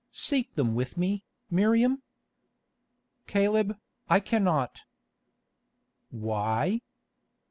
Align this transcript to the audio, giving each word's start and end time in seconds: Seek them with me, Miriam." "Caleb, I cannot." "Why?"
Seek 0.11 0.55
them 0.55 0.73
with 0.73 0.97
me, 0.97 1.25
Miriam." 1.51 2.01
"Caleb, 3.27 3.77
I 4.09 4.19
cannot." 4.19 4.81
"Why?" 6.09 6.81